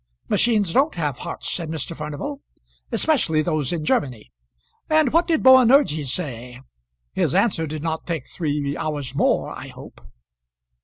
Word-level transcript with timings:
"Machines 0.29 0.73
don't 0.73 0.95
have 0.95 1.19
hearts," 1.19 1.51
said 1.51 1.69
Mr. 1.69 1.95
Furnival; 1.95 2.41
"especially 2.91 3.43
those 3.43 3.71
in 3.71 3.85
Germany. 3.85 4.31
And 4.89 5.13
what 5.13 5.27
did 5.27 5.43
Boanerges 5.43 6.11
say? 6.11 6.59
His 7.13 7.35
answer 7.35 7.67
did 7.67 7.83
not 7.83 8.07
take 8.07 8.25
three 8.27 8.75
hours 8.75 9.13
more, 9.13 9.51
I 9.55 9.67
hope." 9.67 10.01